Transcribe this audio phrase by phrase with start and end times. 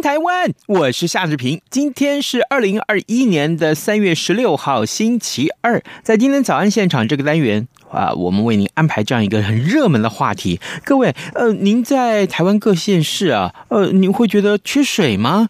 [0.00, 1.60] 台湾，我是夏志平。
[1.70, 5.80] 今天是二零二一年的三月十六号，星期二。
[6.02, 7.68] 在今天早安现场这个单元。
[7.88, 10.60] 啊，我们为您安排这样一个很热门的话题。
[10.84, 15.48] 各位，呃，您在台湾各县市啊，呃，您会觉得缺水吗？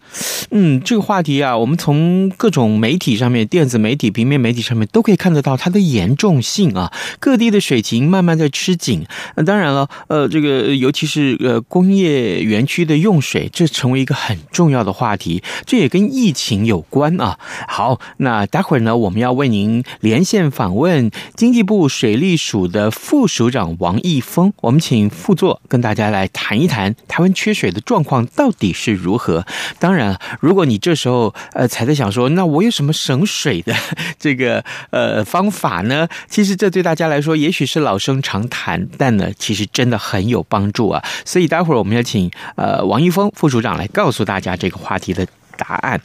[0.50, 6.92] 嗯，这个话题啊，我们从各种媒体上面、电子媒体、平面媒体上面都可以看得到它的严重性啊。
[7.18, 9.06] 各地的水情慢慢在吃紧。
[9.36, 15.42] 那当然了，呃，这个尤其是呃工业园区的用水，这成为一个很重要的话话题。
[15.64, 17.38] 这也跟疫情有关啊。
[17.68, 22.36] 好，那待会儿呢，我们要为您连线访问经济部水利。
[22.36, 29.44] 署的副署长王义峰，我们请副座跟大家来谈一谈台湾缺水的状况到底是如何。
[29.78, 33.74] 当然，如果你这时候呃才在想说，那我有什么省水的
[34.18, 36.06] 这个呃方法呢？
[36.28, 41.02] 其实这对大家来说也许是老生常谈，但呢，其实真的很有帮助啊。
[41.24, 46.00] 所以待会儿我们要请呃王义峰副署长来告诉大家这个话อาทิตย์ละ 答案。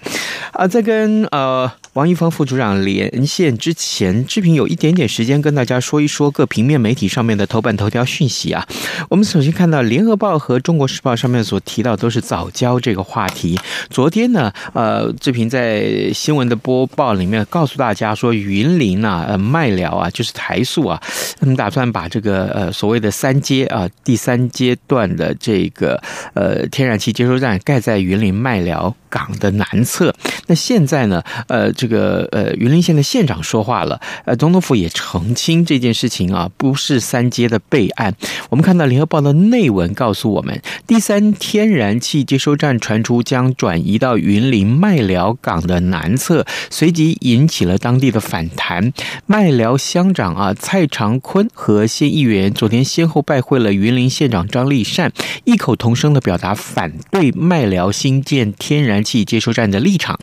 [0.53, 1.71] 啊，在跟呃。
[1.94, 8.66] 王一峰副组长连线之前，志平有一点点时间跟大家说一说各平面媒体上面的头版头条讯息啊。
[9.09, 13.59] 我们首先看到《联合报》和《中国时报》上面所提到都是早教这个话题。
[13.89, 21.01] 昨天呢，呃，志平在新闻的播报里面告诉大家说，云林啊，呃，麦寮啊，就是台塑啊，
[21.41, 26.01] 他们打算把这个呃所谓的三阶啊，第三阶段的这个
[26.35, 30.16] 呃天然气接收站盖在云林麦寮港的南侧。
[30.47, 31.69] 那现在呢，呃。
[31.81, 38.13] 这个呃，云林县的县长说话了，呃，总统府也澄清这件事情啊，不是三阶的备案。
[38.51, 48.93] 我们看到联合报的内文告诉我们，第三天然气接收站传出将转移到云林麦寮港的南侧，随即引起了当地的反弹。
[49.25, 55.11] 麦寮乡长啊蔡长坤和县议员昨天先后拜会了云林县长张立善，
[55.45, 60.19] 异口同声的表达反对麦寮新建天然气接收站的立场。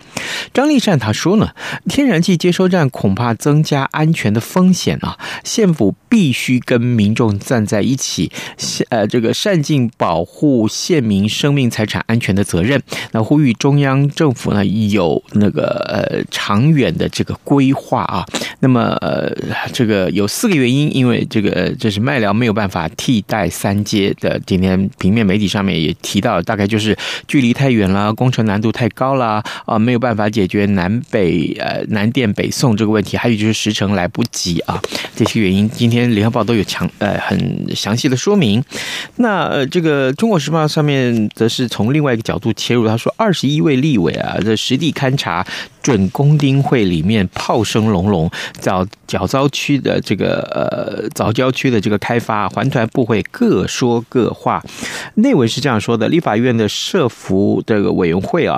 [0.54, 1.50] 张立善他说呢。
[1.88, 5.18] 天然气接收站恐怕增加安全的风险啊！
[5.42, 8.30] 县府必须跟民众站在一起，
[8.90, 12.80] 呃，这个善尽保护县民生命财产安全的责任。
[13.12, 18.24] 那呼吁中央政府呢有那个呃长远的这个规划啊。
[18.60, 19.32] 那么呃，
[19.72, 24.40] 这个有四个原因，因为这个这是麦寮没有办法替代三阶的。
[24.46, 26.96] 今天平面媒体上面也提到，大概就是
[27.26, 31.56] 距离太远了，工程难度度太高了啊，没有办法解决南北。
[31.58, 34.80] 呃，南电北送这个问题，还有就是时程来不及啊，
[35.16, 38.62] 这些原因，今天联合报都有强呃很详细的说明。
[39.16, 45.46] 那呃，这个中国时报上面则是从另外一个角度切入，他说二十一位立委啊，这实地勘察
[45.82, 48.30] 准公丁会里面炮声隆隆，
[48.60, 54.62] 早藻礁区的这个呃早礁区的这个开发，环团部会各说各话。
[55.14, 58.57] 内文是这样说的：立法院的社服这个委员会啊。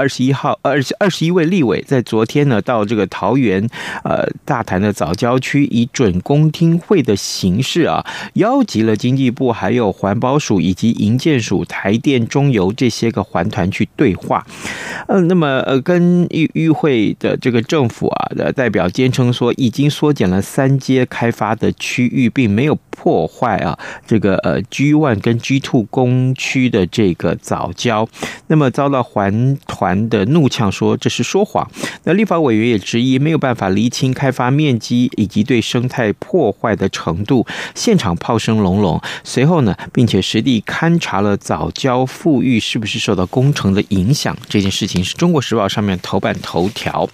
[0.00, 3.68] 二十一号，二十二十一位立委在昨天呢，到这个桃园
[4.02, 8.02] 呃大潭的早郊区，以准公听会的形式啊，
[8.34, 14.46] 邀集了经济部、还有环保署以及营建署、台电、中油这些个环团去对话。
[15.08, 28.08] 嗯，那么呃，跟与与会的这个政府啊的代表坚称说，已经缩减了三阶开发的区域，并没有破坏啊这个呃 G one 跟 G two 工区的这个藻礁。
[28.46, 31.68] 那么遭到环团的怒呛说这是说谎。
[32.04, 37.46] 那立法委员也质疑没有办法厘清开发面积以及对生态破坏的程度。
[37.74, 44.36] 现场炮声隆隆，随后呢，并且实地勘察了藻礁复育是不是受到工程的影响。
[44.48, 47.08] 这件事情是中国时报上面头版头条。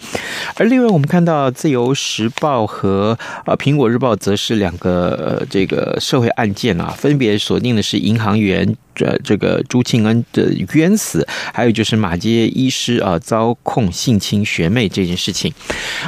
[0.57, 8.77] 而另外我们看到自由时报和呃苹果日报则是两个这个社会案件啊，分别锁定的是银行员。
[8.97, 15.53] 这这个朱庆恩的冤死，还有就是马街医师啊遭控性侵学妹这件事情。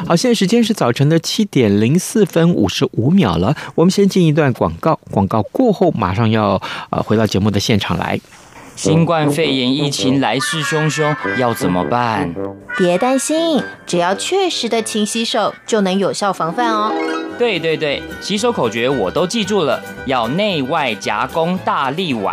[0.07, 8.19] 好，现在时间是早晨的七点零四分五十五秒了，我们先进一段广告，广告过后马上要呃回到节目的现场来。
[8.75, 12.33] 新冠肺炎疫情来势汹汹，要怎么办？
[12.79, 16.93] 别担心，只要确实的勤洗手，就能有效防范哦。
[17.37, 22.33] 对对对，洗手口诀我都记住了，要内外夹攻大力腕，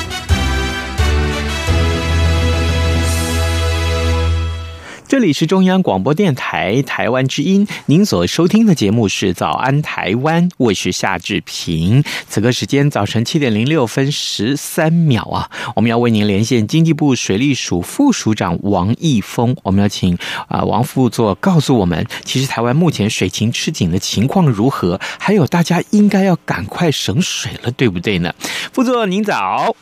[5.11, 12.01] 这里是中央广播电台台湾之音，您所收听的节目是《早安台湾》，我是夏志平。
[12.29, 20.17] 此刻时间早晨七点零六分十三秒啊，我们要为您连线经济部水利署副署长王义峰，我们要请
[20.47, 24.97] 啊王副座告诉我们，其实台湾目前水情吃紧的情况如何？
[25.19, 28.33] 还有大家应该要赶快省水了，对不对呢？
[28.71, 29.75] 副座您早。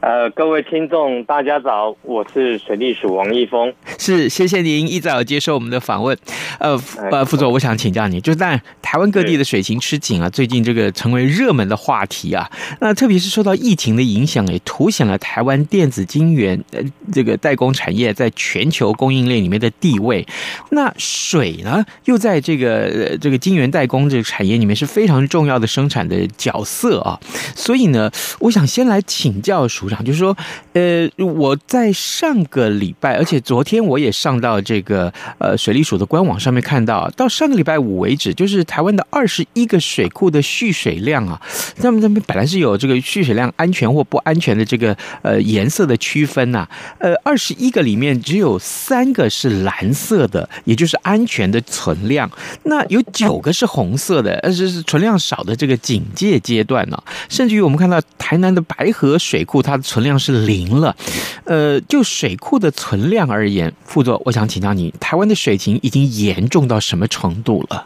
[0.00, 3.72] 呃，各位听众，大家早，我是水利署王一峰。
[3.98, 6.16] 是，谢谢您一早接受我们的访问。
[6.60, 6.78] 呃，
[7.10, 12.50] 呃，副总，我想请教你，就是在台湾各地的水情吃紧啊，最近这个成为热门的话题啊。
[12.80, 16.80] 那特别是受到疫情的影响，也凸显了台湾电子晶圆呃
[17.12, 20.26] 这个代工产业在全球供应链里面的地位。
[20.70, 27.20] 那水呢，又在这个这个晶圆代工这个产业里面是非常重要的生产的角色啊。
[27.54, 30.02] 所以呢，我想先来请教署长。
[30.02, 30.34] 就是说，
[30.72, 41.42] 呃，我在上个礼拜，而且昨天我也上到这个呃水利署的官网上面看到，到上个礼拜五为止，就是台台湾的二十一个水库的蓄水量啊，
[41.82, 46.64] 他们那边本来是有这个蓄水量安全或不安全的这个呃颜色的区分呐，
[47.00, 52.30] 呃，二十一个里面只有三个是蓝色的，也就是安全的存量，
[52.62, 60.94] 那有九个是红色的，而且是存量少的这个警戒阶段呢，甚至于我们看到台南的白河水库，它的存量是零了，
[61.42, 67.84] 呃，就水库的存量而言，副座，我想请教你，台湾的水情已经严重到什么程度了？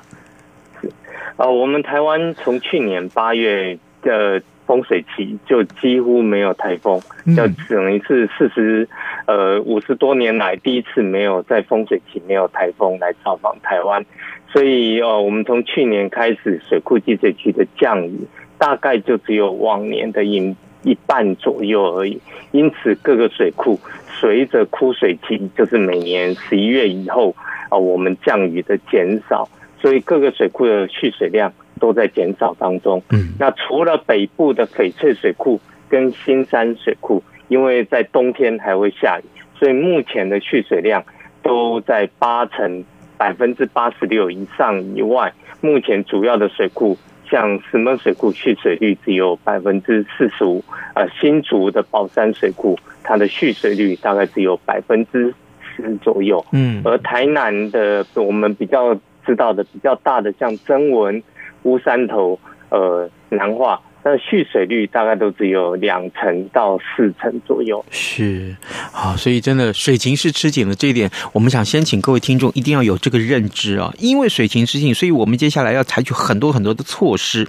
[1.42, 7.00] 呃，我们台湾从去年八月的丰水期就几乎没有台风，
[7.36, 8.88] 就等于是四十
[9.26, 14.06] 呃五十多年来第一次没有在丰水期没有台风来造访台湾，
[14.52, 18.20] 所以呃，我们从去年开始水库集水区的降雨
[18.56, 20.54] 大概就只有往年的一。
[20.84, 23.78] 一半左右而已，因此各个水库
[24.08, 27.32] 随着枯水期，就是每年十一月以后
[27.68, 29.48] 啊，我们降雨的减少，
[29.82, 33.02] 所以各个水库的蓄水量都在减少当中。
[33.10, 39.24] 嗯，那除了北部的翡翠水库跟新山水库，因为在冬天还会下雨，
[39.58, 41.04] 所以目前的蓄水量
[41.42, 42.84] 都在八成
[43.18, 46.96] 百分之八十六以上以外，目前主要的水库。
[47.30, 50.62] 像石门水库蓄水率只有百分之四十五，
[50.94, 56.44] 呃，新竹的宝山水库，它的蓄水率大概只有百分之十左右。
[56.52, 61.22] 嗯，而台南的我们比较知道的比较大的，像曾文、
[61.62, 62.38] 乌山头、
[62.70, 63.80] 呃，南化。
[64.04, 67.84] 那蓄水率大概都只有两成到四成左右。
[67.90, 68.56] 是，
[68.90, 77.48] 好，所以真的水情是吃紧的这一点，我们想先请各位听众一定要有这个认知啊，因为水情吃紧，所以我们接下来要采取很多很多的措施。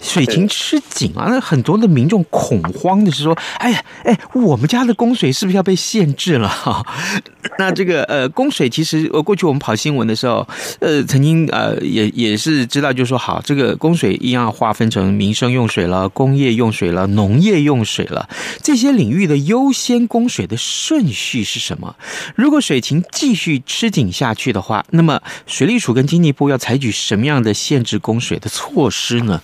[0.00, 6.48] 水情吃紧啊，那很多的民众恐慌的是说，哎呀，哎，我们家的供水是不是要被限制了？
[6.48, 6.86] 哈，
[7.58, 10.46] 那这个呃，供水其实呃，过去我们跑新闻的时候，
[10.78, 18.28] 呃，曾经呃也也是知道，就是说好，这个供水一样要划分成民生用水了，工业用水了，农业用水了，
[18.62, 21.96] 这些领域的优先供水的顺序是什么？
[22.36, 29.42] 如果水情继续吃紧下去的话，那么水利署跟经济部要采取什么样的限制供水的措施呢？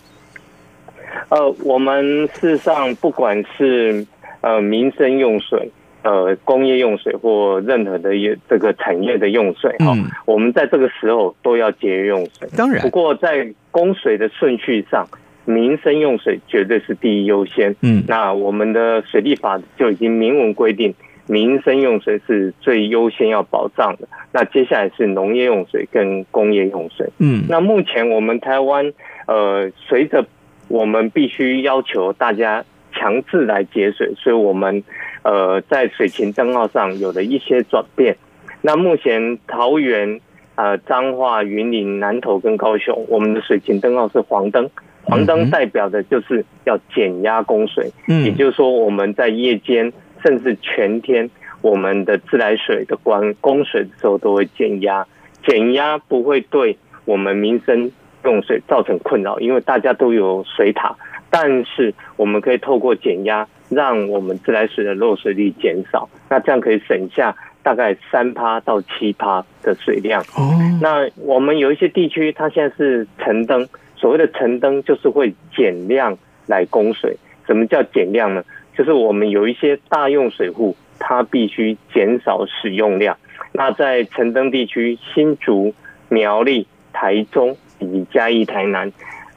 [1.31, 4.07] 呃，我们事实上不管是
[4.43, 5.73] 呃民生用水、
[6.03, 8.11] 呃工业用水或任何的
[8.49, 12.49] 这个产业的用水哈，嗯、我们在这个时候都要节约用水。
[12.57, 15.09] 当然，不过在供水的顺序上。
[15.45, 17.75] 民生用水绝对是第一优先。
[17.83, 20.95] 嗯，那我们的水利法就已经明文规定，
[21.27, 24.09] 民生用水是最优先要保障的。
[24.33, 27.09] 那接下来是农业用水跟工业用水。
[27.19, 28.93] 嗯，那目前我们台湾，
[29.27, 30.27] 呃，随着
[30.69, 34.83] 我们必须要求大家强制来节水，所以我们
[35.23, 38.17] 呃在水情灯号上有了一些转变。
[38.63, 40.21] 那目前桃园、
[40.55, 44.71] 呃彰化、云林、南投跟高雄，我们的水情灯号是黄灯。
[45.05, 49.93] 黄灯代表的就是要减压供水，嗯，也就是说我们在夜间
[50.23, 51.29] 甚至全天，
[51.61, 55.07] 我们的自来水的关供水的时候都会减压，
[55.47, 57.91] 减压不会对我们民生
[58.25, 60.97] 用水造成困扰，因为大家都有水塔，
[61.29, 70.23] 但是我们可以透过减压，让我们自来水的漏水率减少，那这样可以省下大概三趴到七趴的水量。
[70.37, 73.69] 哦，那我们有一些地区，它现在是橙灯。
[73.97, 77.17] 所谓的晨灯就是会减量来供水。
[77.47, 78.43] 什么叫减量呢？
[78.77, 83.17] 就是我们有一些大用水户，它必须减少使用量。
[83.53, 85.75] 那在晨灯地区，新竹、
[86.09, 88.91] 苗栗、台中以及嘉义、台南，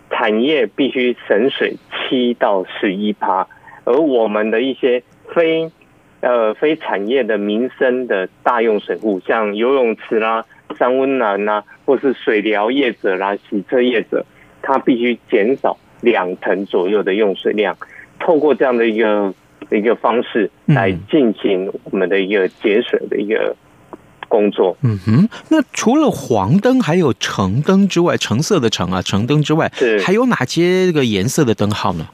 [0.09, 3.47] 产业必须省水七到十一趴，
[3.83, 5.03] 而我们的一些
[5.35, 5.69] 非
[6.21, 10.45] 呃非产业的民生的大用水户，像游泳池啦、
[10.79, 14.25] 三温暖呐，或是水疗业者啦、洗车业者。
[14.61, 17.77] 它必须减少两成左右的用水量，
[18.19, 19.33] 透过这样的一个
[19.69, 23.55] 一个方式来进行我们的一个节水的一个
[24.27, 24.75] 工作。
[24.81, 32.07] 嗯哼，那除了黄灯还有橙灯之外，橙色的橙啊，橙灯之外，是还有哪些个颜色的灯号呢？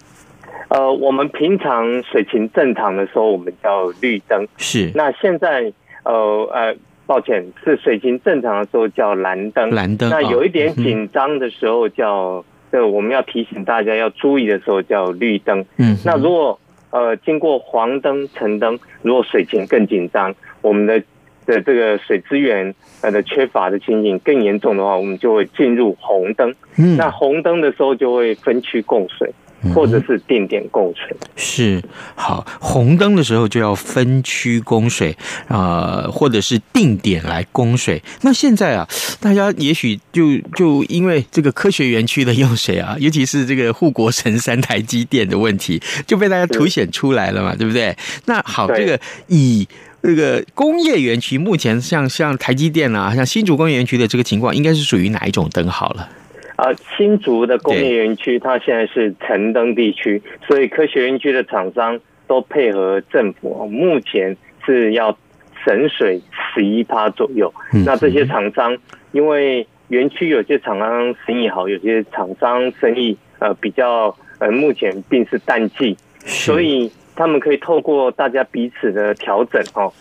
[0.70, 4.48] 呃，我们平常水情正常的时候，我们叫绿灯。
[4.58, 4.92] 是。
[4.96, 5.72] 那现在
[6.04, 6.14] 呃
[6.54, 6.76] 呃。
[7.06, 10.10] 抱歉，是水情正常的时候叫蓝灯，蓝灯。
[10.10, 15.66] 那有一点紧张的时候叫，这、嗯、我们要提醒大家要注意的时候叫绿灯。
[15.78, 16.60] 嗯，那如果
[16.92, 21.00] 呃经过黄灯、橙灯，如果水情更紧张，我们的
[21.46, 26.56] 的这个水资源呃的缺乏的情形更严重的话，我们就会进入红灯。
[26.78, 29.30] 嗯，那红灯的时候就会分区供水。
[29.74, 31.16] 或者是定点供水。
[31.20, 31.84] 嗯、是
[32.16, 35.16] 好，红灯的时候就要分区供水
[35.48, 38.02] 啊、呃，或者是定点来供水。
[38.22, 38.88] 那现在啊，
[39.20, 47.96] 大家也许就就因为这个科学园区的用水啊，尤其是这个护国神山台积电的问题，就被大家凸显出来了嘛，对不对？
[48.26, 49.68] 那好，这个以
[50.02, 56.10] 这个工业园区目前像像台积电啊，像新竹工业园区的这个情况，应该是属于哪一种灯好了？
[56.56, 65.18] 呃，新竹的工业园区，它现在是晨灯地区，所以科学园区的厂商都配合政府，目前是要
[65.66, 67.52] 省水十一趴左右。
[67.84, 68.78] 那这些厂商，
[69.14, 79.92] 因为园区有些厂商生意好，有些厂商生意呃比较呃目前并是淡季，所以他们可以透过大家彼此的调整哦，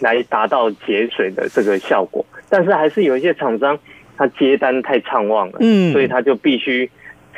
[0.00, 2.26] 来达到节水的这个效果。
[2.50, 3.78] 但是还是有一些厂商。
[4.18, 6.90] 他接单太畅旺了，嗯，所以他就必须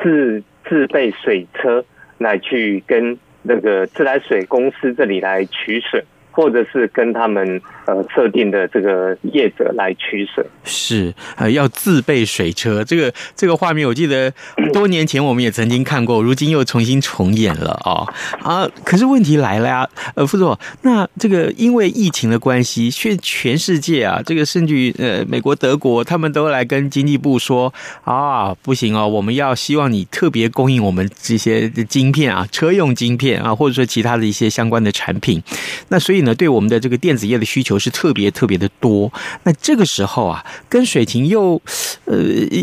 [0.02, 1.84] 自自备水车
[2.18, 6.02] 来去跟那个自来水公司这里来取水。
[6.30, 14.32] 或者是跟他们呃设定的这个业者来取水，是呃要自备水车，这个这个画面我记得
[14.72, 18.06] 多年前我们也曾经看过，如今又重新重演了哦
[18.42, 18.68] 啊！
[18.84, 35.42] 可是问题来了呀，呃，副总，那这个因为疫情的关系，全全世界啊，这个甚至于呃美国、德国，他们都来跟经济部说啊，不行哦，我们要希望你特别供应我们这些晶片啊，车用晶片啊，或者说其他的一些相关的产品，
[35.88, 36.19] 那所以。
[36.22, 39.12] 呢，对我们的这个电子业的需求是特别特别的多。
[39.44, 41.60] 那这个时候啊，跟水情又
[42.04, 42.16] 呃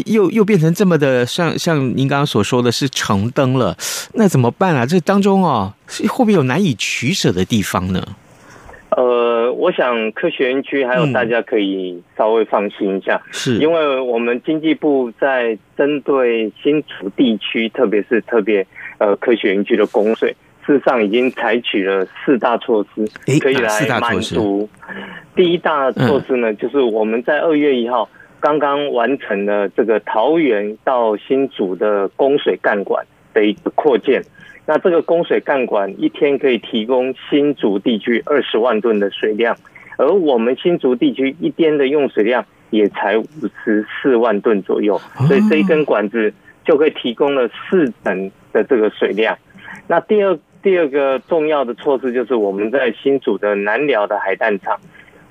[0.05, 3.77] 又又变成这么的像像您刚刚所说的是成灯了，
[4.13, 4.85] 那怎么办啊？
[4.85, 5.75] 这当中啊，
[6.09, 8.03] 会不会有难以取舍的地方呢？
[8.89, 18.65] 呃，我想科学园区还有大家可以稍微放心一下，嗯、是因为我们经济部在针对新竹地区，特别是特别
[18.97, 20.35] 呃科学园区的供水。
[20.67, 23.07] 事实上已经采取了四大措施，
[23.39, 24.69] 可以来满足。
[25.33, 28.09] 第一大措施呢，就是我们在二月一号
[28.41, 34.21] 刚刚完成了这个桃园到新竹的供水干管的一个扩建。
[34.65, 39.55] 那这个供水干管一天可以提供新竹地区二十万吨的水量，
[39.97, 43.25] 而我们新竹地区一天的用水量也才五
[43.63, 46.33] 十四万吨左右，所以这一根管子
[46.65, 49.37] 就可以提供了四成的这个水量。
[49.87, 50.37] 那第二。
[50.61, 54.79] 第二个重要的措施就是我们在新竹的南寮的海淡厂，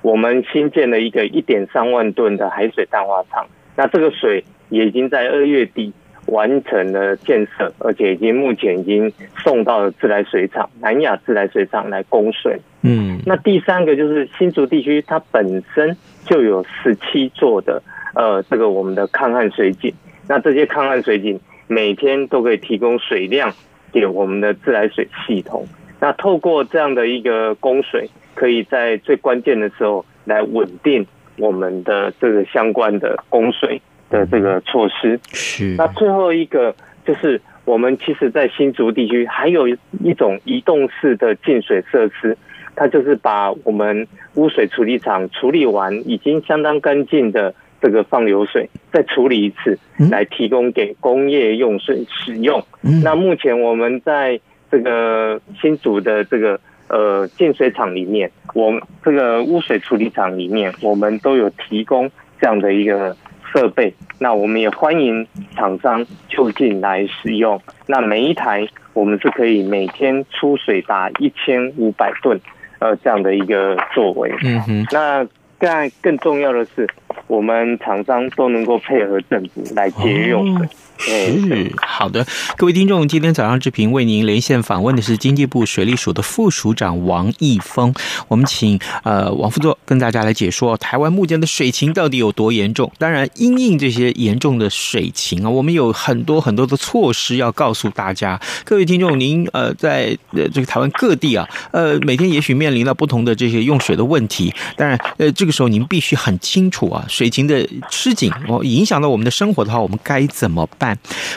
[0.01, 3.45] 我们新建了一个一点三万吨的海水淡化厂。
[3.75, 5.93] 那这个水也已经在二月底
[6.25, 9.11] 完成了建设，而且已经目前已经
[9.43, 12.59] 送到了自来水厂南亚自来水厂来供水。
[12.81, 17.81] 嗯，那第三个就是新竹地区它本身就有十七座的
[18.15, 19.93] 呃这个我们的抗旱水井，
[20.27, 23.53] 那这些抗旱水井每天都可以提供水量。
[23.99, 25.65] 给我们的自来水系统，
[25.99, 31.05] 那透过这样的一个供水，可以在最关键的时候来稳定
[31.37, 35.19] 我们的这个相关的供水的这个措施。
[35.33, 35.75] 是。
[35.77, 36.75] 那最后一个
[37.05, 42.37] 就是我们其实，在新竹地区还有一种移动式的净水设施，
[42.75, 49.77] 它就是把我们污水处理厂处理完已经相当干净的这个放流水，再处理一次，
[50.09, 52.63] 来提供给工业用水使用。
[53.03, 54.39] 那目前我们在
[54.71, 62.09] 这个新竹的这个呃净水厂里面，我们这个污水处理厂里面，我们都有提供
[62.41, 63.15] 这样的一个
[63.53, 63.93] 设备。
[64.19, 67.61] 那我们也欢迎厂商就近来使用。
[67.85, 72.39] 那每一台我们是可以每天出水达一千五百吨，
[72.79, 74.33] 呃，这样的一个作为。
[74.43, 74.85] 嗯哼。
[74.91, 75.23] 那
[75.59, 76.87] 但更重要的是，
[77.27, 80.67] 我们厂商都能够配合政府来节约用水。
[80.97, 82.25] 是好的，
[82.57, 87.93] 各位听众，今天早上志平为您连线访问的是经济部水利署的副署长王义峰。
[88.27, 92.91] 我们请呃王副座跟大家来解说台湾目前的水情到底有多严重。
[92.97, 98.39] 当然，因应这些严重的水情啊，我们有很多很多的措施要告诉大家。
[98.63, 104.53] 各位听众，您呃在呃这个台湾各地啊，呃每天也许面临到不同的这些用水的问题。
[104.75, 110.86] 当然，呃这个时候您必须很清楚啊，水情的吃紧哦，影响到我们的生活的话，我们该怎么办？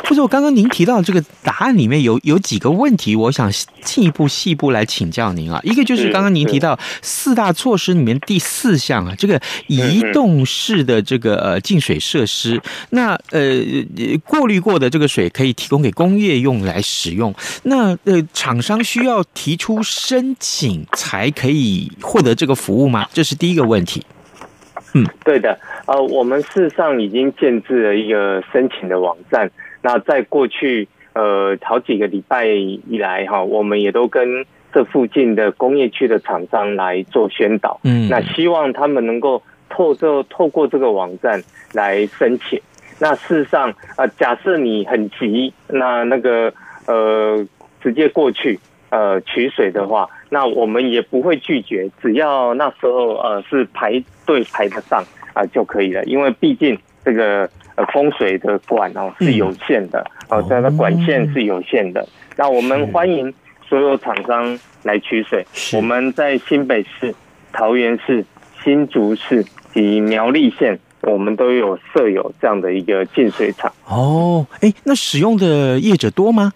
[0.04, 3.50] 副座，刚刚您提到这个答案里面有有几个问题，我想
[3.82, 5.60] 进一步细部来请教您啊。
[5.62, 13.40] 一个就是刚刚您提到四大措施里面第四项啊，这个移动式的这个呃净水设施，那呃
[14.26, 23.06] 过滤过的这个水可以提供给工业用来使用，那呃厂商需要提出申请才可以获得这个服务吗？
[23.12, 24.04] 这是第一个问题。
[24.94, 29.50] 嗯，对的，呃，我们事实上已经建置了一个申请的网站。
[29.82, 37.80] 那在过去呃好几个礼拜以来哈，我们也都跟这附近的工业区的厂商来做宣导。
[37.84, 42.60] 嗯，那希望他们能够透这透过这个网站来申请。
[42.98, 46.52] 那事实上啊，假设你很急，那那个
[46.86, 47.46] 呃
[47.82, 48.58] 直接过去
[48.90, 50.08] 呃取水的话。
[50.28, 62.06] 那我们也不会拒绝，只要那时候呃是排队排得上啊就可以了，因为毕竟这个呃风水的管哦是有限的哦，这个管线是有限的。
[62.36, 63.34] 那我们欢迎
[63.68, 67.12] 所有厂商来取水，我们在新北市、
[67.52, 68.24] 桃园市、
[68.62, 73.72] 新竹市及苗栗县，我们都有设有这样的一个净水厂。
[73.88, 76.52] 哦，哎，那使用的业者多吗？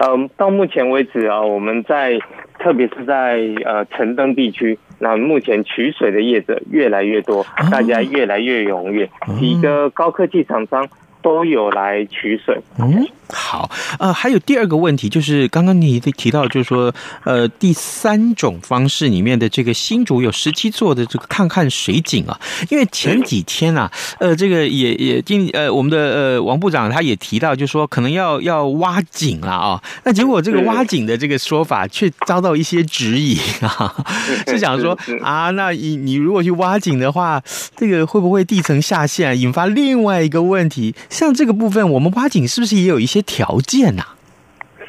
[0.00, 2.18] 嗯，到目前为止啊，我们在。
[2.62, 9.08] 特别是在呃城登地区，那目前取水的业者越来越多，大家越来越踊跃，
[9.38, 10.86] 几个高科技厂商
[11.22, 12.60] 都有来取水。
[12.78, 16.92] 嗯，好，呃，还有第二个问题，就是刚刚你提到，就是说，
[17.24, 22.38] 呃，第三种方式里面的这个新竹有十七座的这个看看水井啊，
[22.70, 33.94] 因为前几天啊，呃，这个也也今呃我们的呃王部长他也提到，就是说可能要要挖井了啊，那结果这个挖井的这个说法却遭到一些质疑啊，
[34.48, 37.42] 是想说啊，那你你如果去挖井的话，
[37.76, 40.94] 这个会不会地层下陷，引发另外一个问题？
[41.10, 44.16] 像这个部分，我们挖井是不是也有一些条件呐、啊？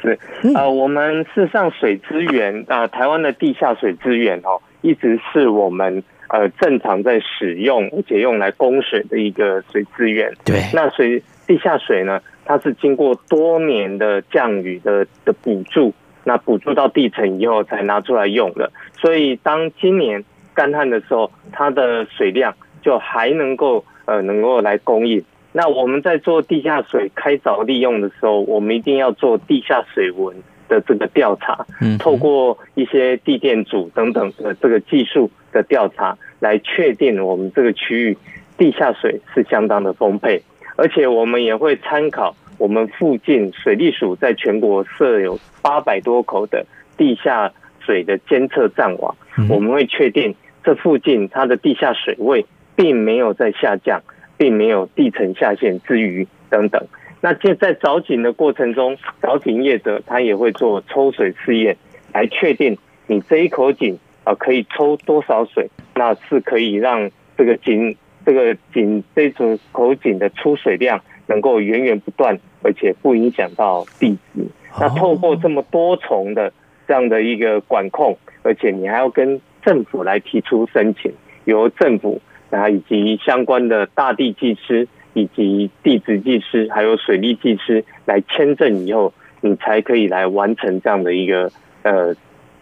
[0.01, 0.17] 是，
[0.55, 10.31] 呃，我们事实上水资源啊、呃，台湾的地下水资源哦，一直是我们呃正常在使用，而且用来供水的一个水资源。
[10.45, 18.71] 对，那水地下水呢，它是经过多年的降雨的的补助，那补助到地层以后才拿出来用的。
[18.99, 25.23] 所以当今年干旱的时候，它的水量就还能够呃能够来供应。
[25.54, 30.36] 那我们在做地下水开凿利用的时候，我们一定要做地下水文
[30.70, 31.66] 的这个调查，
[32.00, 38.18] 透过一些地电阻等等的这个技术的调查，来确定我们这个区域
[38.58, 40.42] 地下水是相当的丰沛，
[40.78, 49.14] 而且我们也会参考我们附近水利署在全国设有八百多口的地下水的监测站网，
[49.50, 50.34] 我们会确定
[50.64, 52.46] 这附近它的地下水位
[52.78, 54.02] 并没有在下降。
[54.41, 56.84] 并没有地层下陷之余等等。
[57.21, 61.77] 那现在找井的过程中，找井业者他也会做抽水试验，
[62.12, 62.75] 来确定
[63.06, 74.47] 你这一口井啊可以抽多少水，那是可以让这个井这个井这种口井的出水量能够源源不断，而且不影响到地质。
[74.80, 76.51] 那透过这么多重的
[76.88, 81.13] 这样的一个管控，而且你还要跟政府来提出申请，
[81.45, 82.19] 由政府。
[82.52, 92.14] 啊，以及相关的大地技师、以及地质技师，还有水利技师来签证以后，你才可以来完成这样的一个呃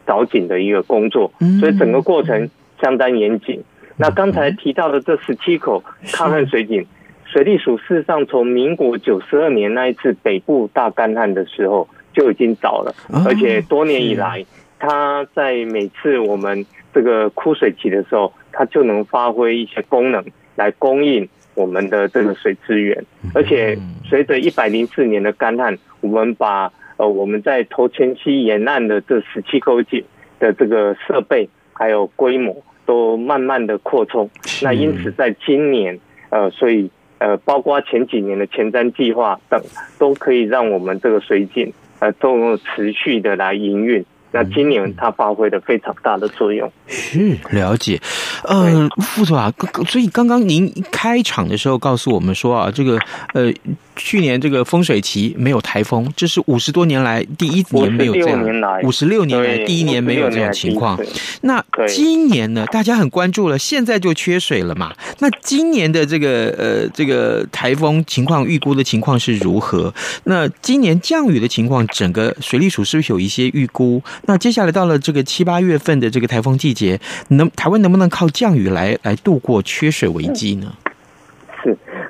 [0.08, 1.32] 凿井的一个工作。
[1.60, 2.50] 所以整个过程
[2.82, 3.62] 相当严谨。
[3.98, 6.86] 那刚才提到的这十七口抗旱水井，
[7.26, 14.46] 水利署事实上从民国九十二年那一次北部大干旱的时候就已经找了，而且多年以来，
[14.80, 20.24] 它在每次我们这个枯水期的时候，它就能发挥一些功能
[20.56, 23.04] 来供应我们的这个水资源。
[23.34, 30.04] 而且随着一百零四年的干旱，我们把呃我们在头前溪沿岸的这十七口井
[30.40, 34.30] 的这个设备还有规模都慢慢的扩充。
[34.62, 36.90] 那因此在今年呃，所以。
[37.22, 39.62] 呃，包括前几年的前瞻计划等，
[39.98, 44.06] 都可以让我们这个水井呃都持续的来营运。
[44.32, 46.72] 那今年它发挥了非常大的作用。
[46.88, 48.00] 是了解，
[48.44, 49.54] 呃，副总啊，
[49.88, 53.00] 所以刚刚您开场的时候告诉我们说啊，这个
[53.34, 53.52] 呃。
[54.00, 58.42] 去年这个丰水期没有台风，这是五十多年来第一年没有这样，
[58.84, 60.98] 五十六年来第一年没有这种情况。
[61.42, 62.66] 那今年呢？
[62.72, 64.94] 大家很关注了，现在就缺水了嘛？
[65.20, 69.94] 那今年的这个呃这个台风情况预估的情况是如何？
[70.24, 74.02] 那今年降雨的情况，整个水利署是不是有一些预估？
[74.26, 80.74] 那接下来到了这个七八月份的这个台风季节，能台湾能不能靠降雨来来度过缺水危机呢？
[80.84, 80.89] 是。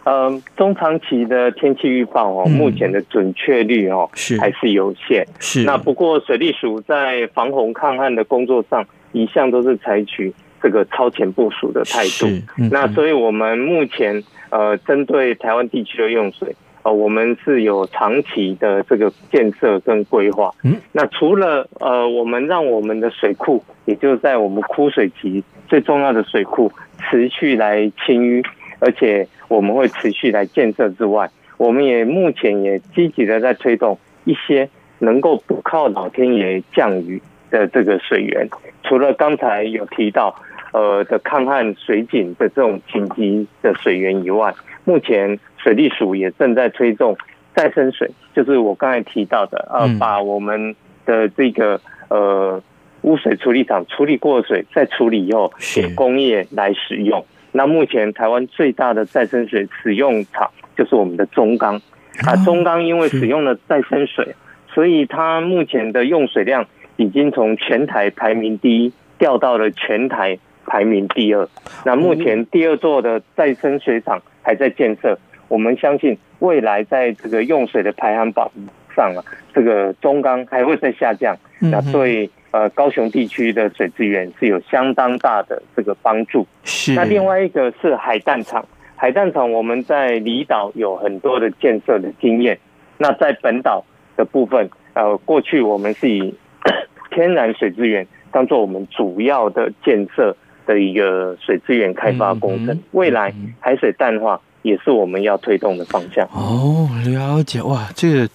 [0.09, 5.23] 呃，中长期的天气预报哦，目前的准确率哦是还是有限。
[5.39, 12.25] 是那不过水利署在防洪抗旱的工作上，一向都是采取这个超前部署的态度。
[12.57, 20.49] 嗯、那所以我们目前呃，针对台湾地区的用水，呃，我们是有长期的这个建设跟规划。
[20.63, 28.43] 嗯，那除了呃，我们让我们的水库，也就是在我们枯水期最重要的水库持续来清淤。
[28.79, 38.47] 而且我们会持续来建设之外，我们也目前也积极的在推动一些能够不靠老天爷降雨的这个水源。
[38.83, 40.35] 除了刚才有提到
[40.71, 44.53] 呃的抗旱水井的这种紧急的水源以外，
[44.85, 47.17] 目前水利署也正在推动
[47.53, 52.61] 再生水，就是我刚才提到的呃，把我们的这个呃
[53.01, 57.25] 污水处理厂处理过的水再处理以后给工业来使用。
[57.51, 61.81] 那目前台湾最大的再生水使用厂就是我们的中钢
[62.25, 64.35] 啊，中钢因为使用了再生水，
[64.73, 66.65] 所以它目前的用水量
[66.97, 71.47] 已经从全台排名第一掉到了全台排名第二。
[71.85, 78.51] 那目前第二座的再生水厂还在建设，我们相信未来在这个用水的排行榜
[78.95, 81.35] 上啊，这个中钢还会再下降。
[81.59, 82.29] 那对。
[82.51, 86.47] 呃，高雄地区的水资源是有相当大的这个帮助。
[86.63, 86.93] 是。
[86.93, 92.57] 那另外一个是海淡厂，海淡厂我们在离岛有很多的建设的经验。
[92.97, 93.85] 那在本岛
[94.17, 96.33] 的部分，呃，过去我们是以
[97.11, 100.35] 天然水资源当做我们主要的建设
[100.65, 102.79] 的一个水资源开发工程。
[102.91, 104.41] 未来海水淡化。
[104.61, 108.29] 也是我们要推动的方向哦，了解哇，这个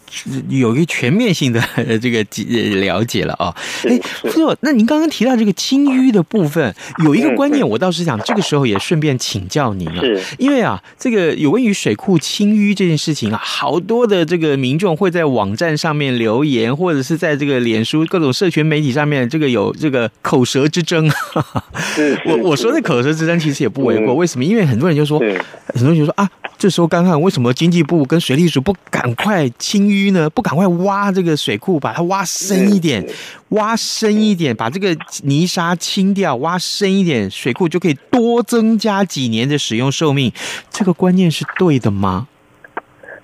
[0.48, 1.60] 有一个全面性的
[2.00, 2.24] 这个
[2.80, 3.54] 了解了啊。
[3.84, 21.10] 哎，不，那您刚刚提到这个清淤的部分，有一个观念，我倒是想这个时候也顺便请教您啊，是因为啊，这个有关于水库清淤这件事情啊，好多的这个民众会在网站上面留言，或者是在这个脸书各种社群媒体上面，这个有这个口舌之争。
[22.24, 24.44] 我我说的口舌之争其实也不为过，为什么？
[24.44, 26.14] 因为很多人就说，很多人就说。
[26.14, 26.23] 啊，
[26.56, 30.30] 这时候干旱，为什么经济部跟水利署不赶快清淤呢？
[30.30, 33.04] 不赶快挖这个水库，把它挖深一点，
[33.50, 40.32] 挖深一点，把这个泥沙清掉，挖深一点，水库就可以多增加几年的使用寿命。
[40.70, 42.28] 这个观念是对的吗？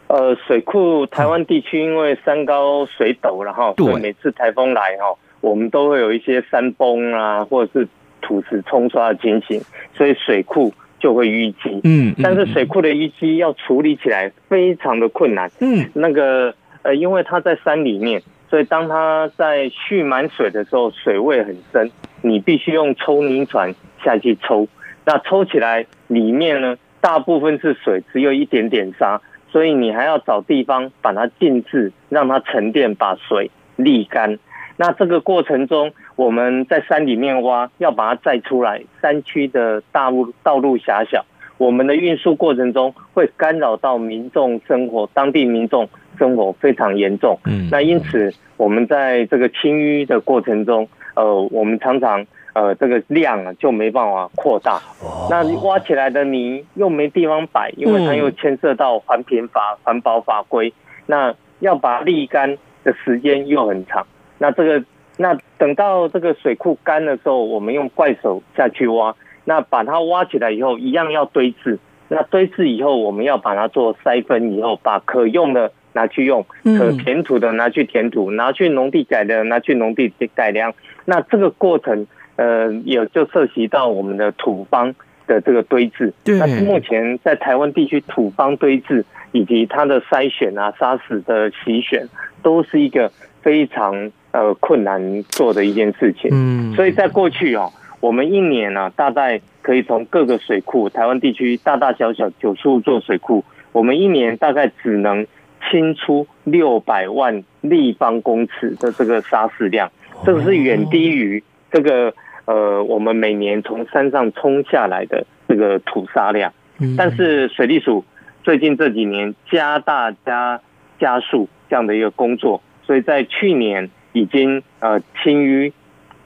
[0.08, 7.88] 呃，水库台湾地区因为山高水陡，然后所以每次台风来哈，我们都会有一些山崩啊，或者是
[8.20, 9.62] 土石冲刷的情形，
[9.96, 10.74] 所以水库。
[11.00, 21.90] 就会淤积，嗯，但是水库的淤积要处理起来非常的困难，嗯，那个呃，因为它在山里面，所以当它在蓄满水的时候，水位很深，
[22.22, 24.68] 你必须用抽泥船下去抽，
[25.04, 34.38] 那抽起来里面呢，大部分是水，只有一点点沙，所以你还要找地方把它静置，让它沉淀，把水沥干。
[34.80, 38.82] 那这个过程中，我们在山里面挖，要把它载出来。
[39.02, 41.22] 山区的大路道路狭小，
[41.58, 45.86] 我们的运输过程中会干扰到民众生活，当地民众
[46.18, 47.38] 生活非常严重。
[47.44, 54.80] 嗯，那因此我们在这个清淤的过程中，呃，我们常常呃这个量啊就没办法扩大。
[55.28, 60.72] 那挖起来的泥又没地方摆，因为它又牵涉到环评法、环保法规。
[61.04, 64.06] 那要把它沥干的时间又很长。
[64.42, 64.82] 那这个，
[65.18, 80.72] 那等到这个水库干的时候，我们用怪手下去挖，那把它挖起来以后，一样要堆置，那堆置以后，我们要把它做筛分以后，把可用的拿去用，可填土的拿去填土，拿去农地改良，拿去农地改良。
[81.04, 84.94] 那这个过程，呃，也就涉及到我们的土方
[85.26, 86.14] 的这个堆置。
[86.24, 92.08] 那目前在台湾地区土方堆置以及它的筛选啊、砂石的洗选，
[92.42, 96.30] 都是一个非常呃困难做的一件事情。
[96.32, 97.72] 嗯，所以在过去哦。
[98.00, 105.26] 我们一年呢、啊，大概可以从各个水库，台湾地区大大小小九十五座水库，我们一年大概只能
[105.68, 109.92] 清出六百万立方公尺的这个沙石量，
[110.24, 112.14] 这个是远低于这个
[112.46, 116.50] 呃我们每年从山上冲下来的这个土沙量。
[116.96, 118.02] 但是水利署
[118.42, 120.58] 最近这几年加大加
[120.98, 125.72] 加速这样的一个工作，所以在去年已经呃清淤。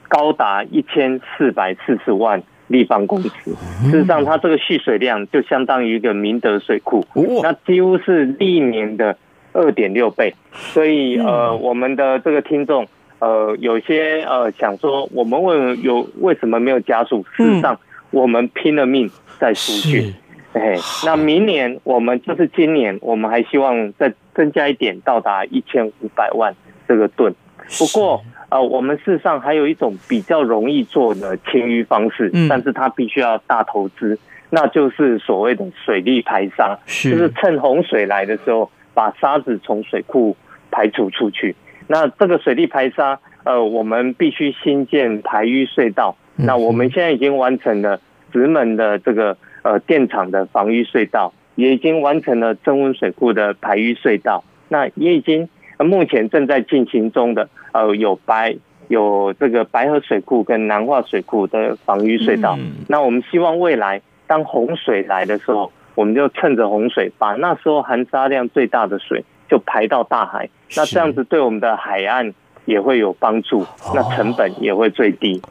[0.06, 3.50] 高达一千四百四十万立方公尺，
[3.90, 7.04] 事实上，它这个蓄水量就相当于一个明德水库，
[7.42, 9.16] 那几乎是历年的
[9.52, 10.32] 二点六倍。
[10.52, 12.86] 所以，呃，我们的这个听众，
[13.18, 17.24] 呃，有些呃想说，我们为有为什么没有加速？
[17.32, 17.80] 事实上，
[18.12, 20.12] 我们拼了命在输血。
[20.52, 26.54] 哎，那明年我们就是今年，我们还希望再增加一点，到达一千五百万
[26.86, 27.34] 这个吨。
[27.78, 28.22] 不过。
[28.50, 34.16] 呃，我们事实上还有一种比较容易做的清淤方式，嗯但是它必须要大投资，
[34.50, 40.36] 那就是所谓的水利排沙，是就是趁洪水来的时候，把沙子从水库
[40.70, 41.56] 排除出去。
[41.88, 46.16] 那这个水利排沙，呃，我们必须新建排淤隧道。
[46.36, 47.98] 那我们现在已经完成了
[48.32, 55.48] 石门的这个呃电厂的防淤隧道，也已经完成了增温水库的排淤隧道，那也已经。
[55.78, 58.54] 目前正在进行中的，呃，有白
[58.88, 62.58] 有这个白河水库跟南化水库的防淤隧道。
[62.88, 70.48] 那我们希望未来当洪水来的时候，我们就趁着洪水，把那时候含沙量最大的水就排到大海。
[70.76, 72.32] 那这样子对我们的海岸
[72.66, 75.42] 也会有帮助，那成本也会最低。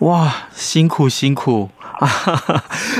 [0.00, 2.06] 哇，辛苦辛苦啊！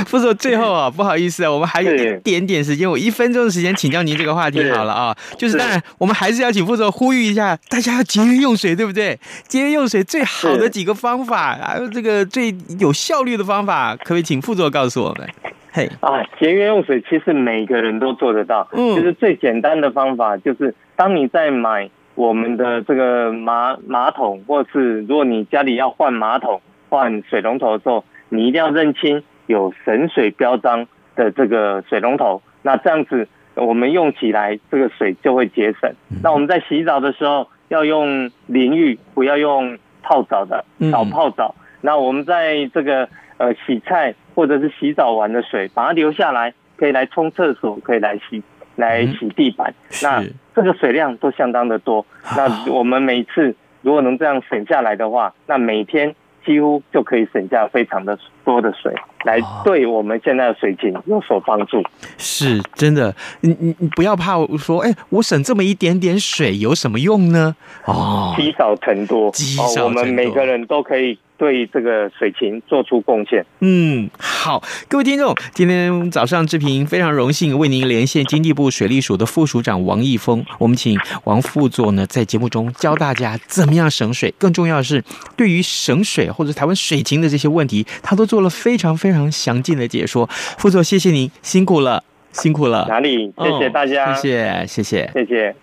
[0.07, 5.17] 副总，最后啊，不好意思啊，我们还有一点点时间，我一分钟的时间请教您这个话题好了啊。
[5.37, 9.17] 就是当然，我们还是要请副总呼吁一下，大家要节约用水，对不对？
[9.47, 15.29] 节约用水最好的几个方法，还有这个最有效率的方法，可不可以请副总告诉我们？
[15.71, 18.67] 嘿，啊，节约用水其实每个人都做得到。
[18.73, 26.61] 嗯，就是最简单的方法就是，当你在买我们的这个马马桶，或是如果你家里要换马桶。
[26.89, 32.43] 换水龙头的时候，你一定要认清有省水标章的这个水龙头。
[32.63, 35.91] 那这样子，我们用起来这个水就会节省。
[36.23, 41.55] 那我们在洗澡的时候要用淋浴，不要用泡澡的，少泡澡。
[41.81, 48.43] 那我们在这个呃洗菜或者是洗澡完的水，把它留下来，可以来冲厕所，可以来洗
[48.77, 49.73] 来洗地板。
[50.03, 50.23] 那
[50.55, 52.05] 这个水量都相当的多。
[52.37, 56.15] 那我们每次如果能这样省下来的话，那每天。
[56.45, 58.19] 几乎就可以省下非常的
[58.49, 58.91] 多的水，
[59.25, 61.83] 来对我们现在的水情有所帮助。
[62.17, 67.55] 是真的，你你你不要怕说，哎，我省这么一点点水有什么用呢？
[67.85, 71.19] 哦，积少成多，积少成多，我们每个人都可以。
[71.39, 73.47] 对这个水情做出贡献。
[73.61, 80.45] 嗯，好，各位听众，今天早上志平非常荣幸为您连线经济部水利署的副署长王义峰。
[80.59, 85.01] 我们请王副座呢在节目中教大家怎么样省水，更重要的是
[85.37, 90.29] 对于省水或者台湾水情的这些问题，他都做了非常非常详尽的解说。
[90.59, 92.87] 副座，谢谢您，辛苦了，辛苦了。
[92.89, 93.33] 哪里？
[93.39, 95.55] 谢谢大家，哦、谢谢，谢谢，谢谢。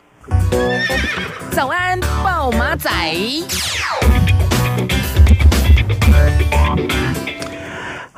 [1.51, 2.89] 早安，暴马仔。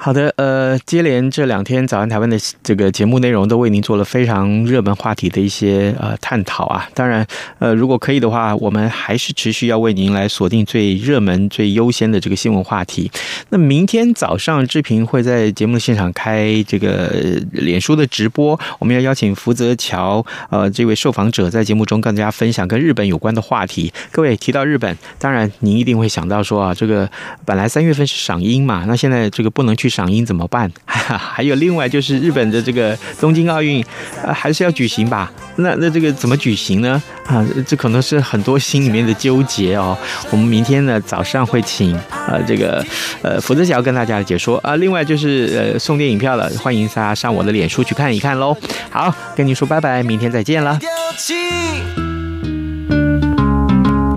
[0.07, 6.89] 好的，呃，接连这两天早安台湾的这个节目内容都为您做了非常热门话题的一些呃探讨啊。
[6.93, 7.27] 当然，
[7.59, 13.11] 呃，如果可以的话，我们还是持续要为您来锁定最热门、最优先的这个新闻话题。
[13.49, 17.11] 那明天早上志平会在节目的现场开这个
[17.51, 23.91] 脸书的直播，我们要邀请福泽桥呃这位受访者在节目中跟大家分享跟日本有关的话题。
[24.11, 27.09] 各位提到日本，当然您一定会想到说啊，这个
[27.43, 29.91] 本来三月份是赏樱嘛，那现在这个不能去。
[29.97, 30.71] 赏樱怎么办？
[30.85, 33.83] 还有另外就是日本的这个东京奥运，
[34.23, 35.31] 呃，还是要举行吧？
[35.55, 37.01] 那那这个怎么举行呢？
[37.25, 39.97] 啊，这可能是很多心里面的纠结哦。
[40.29, 42.85] 我们明天呢早上会请呃这个
[43.23, 44.75] 呃福泽桥跟大家解说啊。
[44.75, 48.55] 另外就是呃送电影票了，欢迎大家上我的脸书去看一看喽。
[48.91, 50.77] 好，跟你说拜拜，明天再见了。